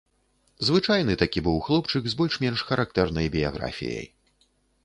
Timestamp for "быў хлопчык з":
1.47-2.19